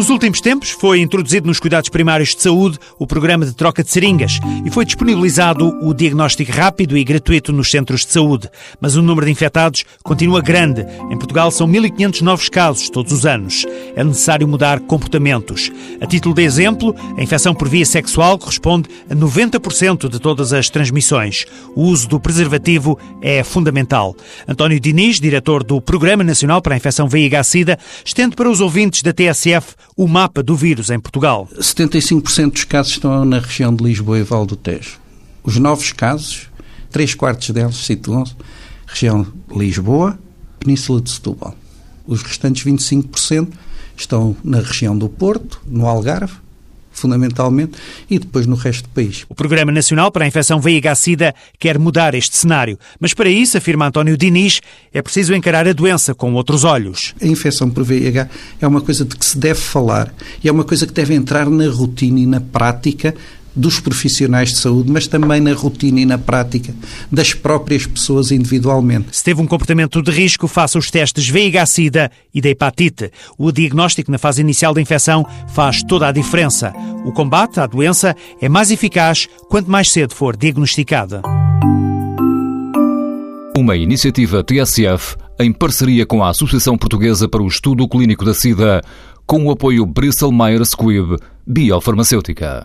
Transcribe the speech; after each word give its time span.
Nos 0.00 0.08
últimos 0.08 0.40
tempos, 0.40 0.70
foi 0.70 1.02
introduzido 1.02 1.46
nos 1.46 1.60
cuidados 1.60 1.90
primários 1.90 2.34
de 2.34 2.40
saúde 2.40 2.78
o 2.98 3.06
programa 3.06 3.44
de 3.44 3.52
troca 3.52 3.84
de 3.84 3.90
seringas 3.90 4.40
e 4.64 4.70
foi 4.70 4.86
disponibilizado 4.86 5.76
o 5.86 5.92
diagnóstico 5.92 6.50
rápido 6.50 6.96
e 6.96 7.04
gratuito 7.04 7.52
nos 7.52 7.70
centros 7.70 8.06
de 8.06 8.12
saúde. 8.12 8.48
Mas 8.80 8.96
o 8.96 9.02
número 9.02 9.26
de 9.26 9.32
infectados 9.32 9.84
continua 10.02 10.40
grande. 10.40 10.86
Em 11.10 11.18
Portugal 11.18 11.50
são 11.50 11.68
1.500 11.68 12.22
novos 12.22 12.48
casos 12.48 12.88
todos 12.88 13.12
os 13.12 13.26
anos. 13.26 13.66
É 13.94 14.02
necessário 14.02 14.48
mudar 14.48 14.80
comportamentos. 14.80 15.70
A 16.00 16.06
título 16.06 16.34
de 16.34 16.44
exemplo, 16.44 16.96
a 17.18 17.22
infecção 17.22 17.54
por 17.54 17.68
via 17.68 17.84
sexual 17.84 18.38
corresponde 18.38 18.88
a 19.10 19.14
90% 19.14 20.08
de 20.08 20.18
todas 20.18 20.54
as 20.54 20.70
transmissões. 20.70 21.44
O 21.76 21.82
uso 21.82 22.08
do 22.08 22.18
preservativo 22.18 22.98
é 23.20 23.44
fundamental. 23.44 24.16
António 24.48 24.80
Diniz, 24.80 25.20
diretor 25.20 25.62
do 25.62 25.78
Programa 25.78 26.24
Nacional 26.24 26.62
para 26.62 26.74
a 26.74 26.78
Infecção 26.78 27.06
VIH-Sida, 27.06 27.78
estende 28.02 28.34
para 28.34 28.48
os 28.48 28.62
ouvintes 28.62 29.02
da 29.02 29.12
TSF 29.12 29.74
o 30.02 30.08
mapa 30.08 30.42
do 30.42 30.56
vírus 30.56 30.88
em 30.88 30.98
Portugal. 30.98 31.46
75% 31.58 32.52
dos 32.52 32.64
casos 32.64 32.92
estão 32.92 33.22
na 33.22 33.38
região 33.38 33.74
de 33.74 33.84
Lisboa 33.84 34.18
e 34.18 34.22
Val 34.22 34.46
do 34.46 34.56
Tejo. 34.56 34.98
Os 35.42 35.58
novos 35.58 35.92
casos, 35.92 36.48
3 36.90 37.14
quartos 37.14 37.50
deles 37.50 37.76
situam-se 37.76 38.34
região 38.86 39.22
de 39.22 39.58
Lisboa, 39.58 40.18
Península 40.58 41.02
de 41.02 41.10
Setúbal. 41.10 41.54
Os 42.06 42.22
restantes 42.22 42.64
25% 42.64 43.52
estão 43.94 44.34
na 44.42 44.60
região 44.60 44.96
do 44.96 45.06
Porto, 45.06 45.60
no 45.66 45.86
Algarve, 45.86 46.32
fundamentalmente, 46.90 47.72
e 48.08 48.18
depois 48.18 48.46
no 48.46 48.56
resto 48.56 48.84
do 48.84 48.90
país. 48.90 49.24
O 49.28 49.34
Programa 49.34 49.72
Nacional 49.72 50.10
para 50.10 50.24
a 50.24 50.28
Infecção 50.28 50.60
VIH-Sida 50.60 51.34
quer 51.58 51.78
mudar 51.78 52.14
este 52.14 52.36
cenário, 52.36 52.78
mas 52.98 53.14
para 53.14 53.28
isso, 53.28 53.56
afirma 53.56 53.86
António 53.86 54.16
Diniz, 54.16 54.60
é 54.92 55.00
preciso 55.00 55.34
encarar 55.34 55.66
a 55.66 55.72
doença 55.72 56.14
com 56.14 56.34
outros 56.34 56.64
olhos. 56.64 57.14
A 57.20 57.26
infecção 57.26 57.70
por 57.70 57.84
VIH 57.84 58.28
é 58.60 58.66
uma 58.66 58.80
coisa 58.80 59.04
de 59.04 59.16
que 59.16 59.24
se 59.24 59.38
deve 59.38 59.60
falar 59.60 60.12
e 60.42 60.48
é 60.48 60.52
uma 60.52 60.64
coisa 60.64 60.86
que 60.86 60.92
deve 60.92 61.14
entrar 61.14 61.48
na 61.48 61.68
rotina 61.68 62.18
e 62.18 62.26
na 62.26 62.40
prática 62.40 63.14
dos 63.54 63.80
profissionais 63.80 64.50
de 64.50 64.58
saúde, 64.58 64.90
mas 64.90 65.06
também 65.06 65.40
na 65.40 65.52
rotina 65.52 66.00
e 66.00 66.06
na 66.06 66.18
prática 66.18 66.74
das 67.10 67.34
próprias 67.34 67.86
pessoas 67.86 68.30
individualmente. 68.30 69.08
Se 69.12 69.24
teve 69.24 69.40
um 69.40 69.46
comportamento 69.46 70.02
de 70.02 70.10
risco, 70.10 70.46
faça 70.46 70.78
os 70.78 70.90
testes 70.90 71.28
VIH-Sida 71.28 72.10
e 72.34 72.40
da 72.40 72.48
hepatite. 72.48 73.10
O 73.36 73.50
diagnóstico 73.52 74.10
na 74.10 74.18
fase 74.18 74.40
inicial 74.40 74.74
da 74.74 74.80
infecção 74.80 75.26
faz 75.48 75.82
toda 75.82 76.08
a 76.08 76.12
diferença. 76.12 76.72
O 77.04 77.12
combate 77.12 77.60
à 77.60 77.66
doença 77.66 78.16
é 78.40 78.48
mais 78.48 78.70
eficaz 78.70 79.28
quanto 79.48 79.70
mais 79.70 79.90
cedo 79.90 80.14
for 80.14 80.36
diagnosticada. 80.36 81.22
Uma 83.56 83.76
iniciativa 83.76 84.42
TSF 84.42 85.16
em 85.38 85.52
parceria 85.52 86.06
com 86.06 86.22
a 86.22 86.30
Associação 86.30 86.76
Portuguesa 86.76 87.28
para 87.28 87.42
o 87.42 87.48
Estudo 87.48 87.88
Clínico 87.88 88.24
da 88.24 88.34
SIDA, 88.34 88.82
com 89.26 89.46
o 89.46 89.50
apoio 89.50 89.86
Bristol 89.86 90.32
Myers 90.32 90.70
Squibb 90.70 91.16
Biofarmacêutica. 91.46 92.58